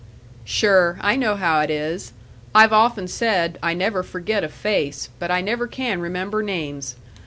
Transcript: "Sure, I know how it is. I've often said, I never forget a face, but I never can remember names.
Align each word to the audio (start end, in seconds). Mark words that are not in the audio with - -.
"Sure, 0.45 0.97
I 1.01 1.15
know 1.15 1.35
how 1.35 1.59
it 1.59 1.69
is. 1.69 2.13
I've 2.55 2.73
often 2.73 3.07
said, 3.07 3.59
I 3.61 3.75
never 3.75 4.01
forget 4.01 4.43
a 4.43 4.49
face, 4.49 5.09
but 5.19 5.29
I 5.29 5.41
never 5.41 5.67
can 5.67 6.01
remember 6.01 6.41
names. 6.41 6.95